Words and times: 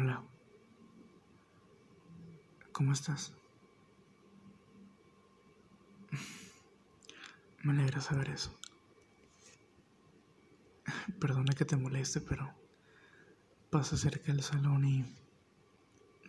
Hola. 0.00 0.22
¿Cómo 2.70 2.92
estás? 2.92 3.32
Me 7.64 7.72
alegra 7.72 8.00
saber 8.00 8.28
eso. 8.28 8.56
Perdona 11.20 11.52
que 11.52 11.64
te 11.64 11.76
moleste, 11.76 12.20
pero 12.20 12.48
pasa 13.70 13.96
cerca 13.96 14.30
del 14.30 14.44
salón 14.44 14.84
y 14.84 15.04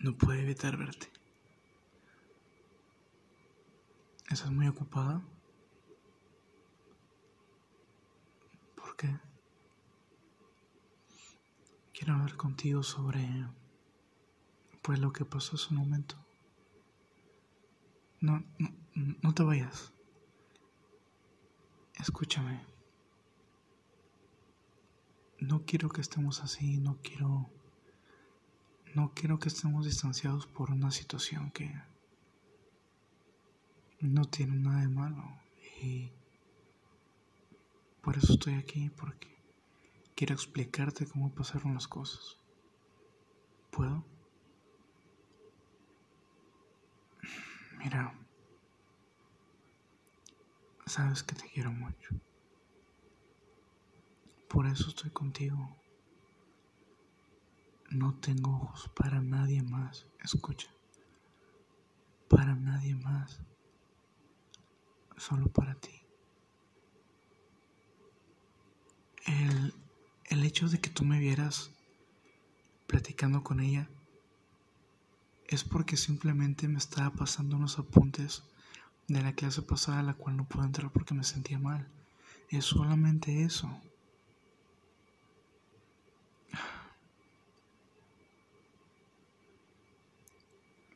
no 0.01 0.17
puedo 0.17 0.39
evitar 0.39 0.75
verte. 0.75 1.11
¿Estás 4.31 4.49
muy 4.49 4.67
ocupada? 4.67 5.21
¿Por 8.75 8.95
qué? 8.95 9.15
Quiero 11.99 12.13
hablar 12.13 12.37
contigo 12.37 12.81
sobre 12.81 13.45
pues 14.89 14.97
lo 14.97 15.13
que 15.13 15.23
pasó 15.23 15.55
hace 15.55 15.67
un 15.69 15.81
momento. 15.81 16.15
No, 18.21 18.43
no, 18.57 18.69
no 19.21 19.35
te 19.35 19.43
vayas. 19.43 19.93
Escúchame. 21.99 22.65
No 25.37 25.63
quiero 25.63 25.89
que 25.89 26.01
estemos 26.01 26.41
así, 26.41 26.79
no 26.79 26.97
quiero 27.03 27.51
no 28.95 29.13
quiero 29.13 29.37
que 29.37 29.49
estemos 29.49 29.85
distanciados 29.85 30.47
por 30.47 30.71
una 30.71 30.89
situación 30.89 31.51
que 31.51 31.71
no 33.99 34.25
tiene 34.25 34.55
nada 34.55 34.81
de 34.81 34.87
malo 34.87 35.23
y 35.83 36.11
por 38.01 38.17
eso 38.17 38.33
estoy 38.33 38.55
aquí 38.55 38.89
porque 38.89 39.37
Quiero 40.15 40.33
explicarte 40.33 41.05
cómo 41.05 41.31
pasaron 41.31 41.75
las 41.75 41.87
cosas. 41.87 42.37
¿Puedo? 43.69 44.03
Mira, 47.79 48.13
sabes 50.85 51.23
que 51.23 51.35
te 51.35 51.49
quiero 51.49 51.71
mucho. 51.71 52.09
Por 54.47 54.67
eso 54.67 54.89
estoy 54.89 55.09
contigo. 55.09 55.75
No 57.89 58.13
tengo 58.19 58.51
ojos 58.51 58.89
para 58.95 59.19
nadie 59.21 59.63
más. 59.63 60.05
Escucha. 60.23 60.69
Para 62.29 62.55
nadie 62.55 62.95
más. 62.95 63.39
Solo 65.17 65.47
para 65.47 65.73
ti. 65.75 66.03
El 69.25 69.73
el 70.29 70.43
hecho 70.43 70.69
de 70.69 70.79
que 70.79 70.91
tú 70.91 71.03
me 71.05 71.17
vieras 71.17 71.71
platicando 72.85 73.43
con 73.43 73.59
ella 73.59 73.89
es 75.49 75.63
porque 75.63 75.97
simplemente 75.97 76.67
me 76.67 76.77
estaba 76.77 77.09
pasando 77.11 77.55
unos 77.55 77.79
apuntes 77.79 78.43
de 79.07 79.21
la 79.21 79.33
clase 79.33 79.61
pasada 79.61 80.03
la 80.03 80.13
cual 80.13 80.37
no 80.37 80.47
pude 80.47 80.65
entrar 80.65 80.91
porque 80.91 81.13
me 81.13 81.23
sentía 81.23 81.57
mal. 81.59 81.87
Es 82.49 82.65
solamente 82.65 83.43
eso. 83.43 83.69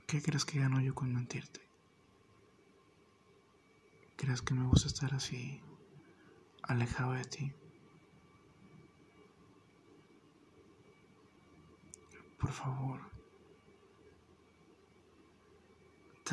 ¿Qué 0.08 0.22
crees 0.22 0.46
que 0.46 0.60
gano 0.60 0.80
yo 0.80 0.94
con 0.94 1.12
mentirte? 1.14 1.60
¿Crees 4.16 4.44
que 4.44 4.54
me 4.54 4.68
gusta 4.68 4.88
estar 4.88 5.14
así, 5.16 5.60
alejado 6.62 7.14
de 7.14 7.26
ti? 7.26 7.54
por 12.44 12.52
favor. 12.52 13.13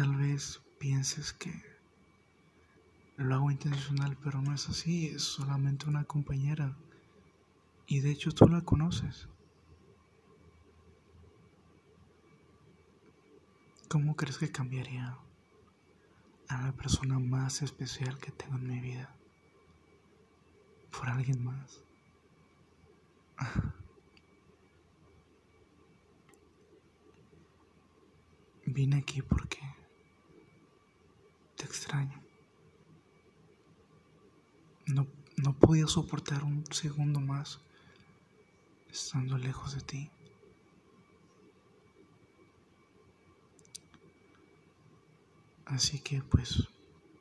Tal 0.00 0.16
vez 0.16 0.62
pienses 0.78 1.34
que 1.34 1.52
lo 3.18 3.34
hago 3.34 3.50
intencional, 3.50 4.16
pero 4.24 4.40
no 4.40 4.54
es 4.54 4.66
así, 4.66 5.08
es 5.08 5.22
solamente 5.22 5.90
una 5.90 6.04
compañera. 6.04 6.74
Y 7.86 8.00
de 8.00 8.10
hecho 8.10 8.32
tú 8.32 8.48
la 8.48 8.62
conoces. 8.62 9.28
¿Cómo 13.90 14.16
crees 14.16 14.38
que 14.38 14.50
cambiaría 14.50 15.18
a 16.48 16.62
la 16.62 16.72
persona 16.72 17.18
más 17.18 17.60
especial 17.60 18.18
que 18.18 18.32
tengo 18.32 18.56
en 18.56 18.68
mi 18.68 18.80
vida 18.80 19.14
por 20.90 21.10
alguien 21.10 21.44
más? 21.44 21.84
Vine 28.64 28.96
aquí 28.96 29.20
porque 29.20 29.69
No, 34.86 35.06
no 35.36 35.52
podía 35.58 35.86
soportar 35.86 36.44
un 36.44 36.64
segundo 36.72 37.20
más 37.20 37.60
estando 38.90 39.38
lejos 39.38 39.74
de 39.74 39.80
ti. 39.80 40.10
Así 45.66 46.00
que 46.00 46.22
pues 46.22 46.68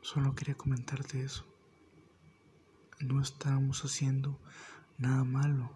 solo 0.01 0.33
quería 0.35 0.55
comentarte 0.55 1.23
eso. 1.23 1.45
No 2.99 3.21
estábamos 3.21 3.85
haciendo 3.85 4.39
nada 4.97 5.23
malo. 5.23 5.69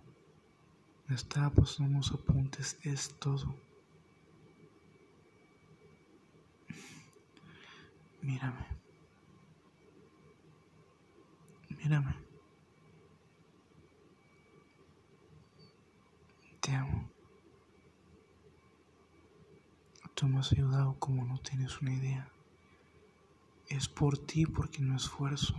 Estábamos 1.09 1.79
unos 1.79 2.11
apuntes, 2.11 2.77
es 2.83 3.09
todo. 3.19 3.55
Mírame. 8.21 8.82
Mírame. 11.83 12.15
Te 16.61 16.71
amo. 16.71 17.09
Tú 20.13 20.27
me 20.27 20.39
has 20.39 20.53
ayudado 20.53 20.97
como 20.97 21.25
no 21.25 21.39
tienes 21.39 21.81
una 21.81 21.93
idea. 21.93 22.31
Es 23.67 23.89
por 23.89 24.17
ti 24.17 24.45
porque 24.45 24.81
no 24.81 24.95
esfuerzo. 24.95 25.55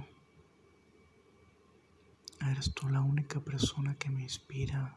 Eres 2.41 2.73
tú 2.73 2.89
la 2.89 3.03
única 3.03 3.41
persona 3.41 3.95
que 3.97 4.09
me 4.09 4.23
inspira 4.23 4.97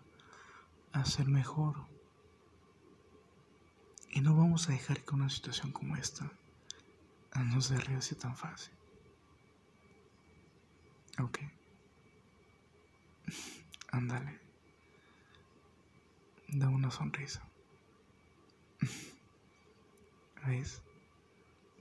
a 0.94 1.04
ser 1.04 1.28
mejor. 1.28 1.76
Y 4.12 4.22
no 4.22 4.34
vamos 4.34 4.70
a 4.70 4.72
dejar 4.72 5.04
que 5.04 5.14
una 5.14 5.30
situación 5.30 5.74
como 5.74 5.98
esta 5.98 6.32
no 7.44 7.62
se 7.62 7.76
así 7.76 8.16
tan 8.16 8.36
fácil. 8.36 8.77
Ok. 11.20 11.40
Ándale. 13.92 14.40
Da 16.48 16.70
una 16.70 16.92
sonrisa. 16.92 17.42
¿Ves? 20.46 20.82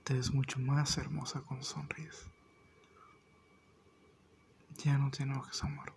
Te 0.04 0.14
ves 0.14 0.32
mucho 0.32 0.58
más 0.58 0.96
hermosa 0.98 1.40
con 1.42 1.62
sonrisa. 1.62 2.26
Ya 4.84 4.98
no 4.98 5.10
te 5.10 5.22
enojes, 5.22 5.62
amor. 5.62 5.94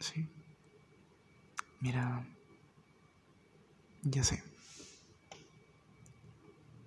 Sí. 0.00 0.28
Mira. 1.80 2.26
Ya 4.02 4.24
sé. 4.24 4.42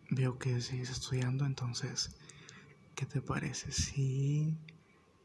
Veo 0.10 0.38
que 0.38 0.62
sigues 0.62 0.90
estudiando, 0.90 1.46
entonces, 1.46 2.16
¿qué 2.96 3.06
te 3.06 3.22
parece 3.22 3.72
si 3.72 4.58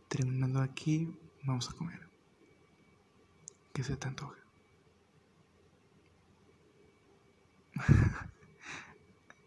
terminando 0.08 0.60
aquí 0.60 1.08
vamos 1.44 1.70
a 1.70 1.72
comer? 1.72 2.00
¿Qué 3.72 3.84
se 3.84 3.96
te 3.96 4.08
antoja? 4.08 4.36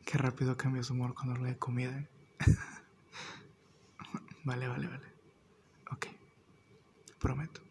Qué 0.05 0.17
rápido 0.17 0.55
cambia 0.55 0.83
su 0.83 0.93
humor 0.93 1.13
cuando 1.13 1.33
habla 1.33 1.49
de 1.49 1.57
comida. 1.57 2.07
vale, 4.45 4.67
vale, 4.67 4.87
vale. 4.87 5.05
Ok. 5.91 6.07
Prometo. 7.19 7.61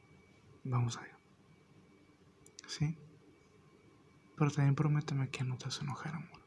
Vamos 0.64 0.98
allá. 0.98 1.16
¿Sí? 2.66 2.96
Pero 4.36 4.50
también 4.50 4.74
prométeme 4.74 5.30
que 5.30 5.44
no 5.44 5.56
te 5.56 5.66
vas 5.66 5.80
a 5.80 5.84
enojar, 5.84 6.14
amor. 6.14 6.42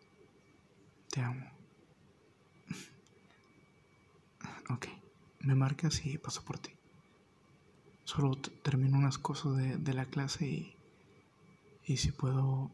Te 1.10 1.22
amo. 1.22 1.56
Ok, 4.70 4.88
me 5.46 5.56
marcas 5.56 6.06
y 6.06 6.18
paso 6.18 6.44
por 6.44 6.60
ti. 6.60 6.72
Solo 8.04 8.36
termino 8.36 8.98
unas 8.98 9.18
cosas 9.18 9.56
de, 9.58 9.94
la 9.94 10.06
clase 10.06 10.46
y, 10.46 10.76
y 11.86 11.98
si 11.98 12.12
puedo, 12.12 12.72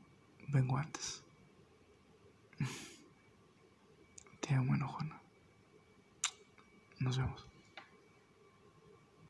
vengo 0.47 0.77
antes. 0.77 1.23
Te 4.41 4.55
amo, 4.55 4.75
enojona. 4.75 5.21
Nos 6.99 7.17
vemos. 7.17 7.50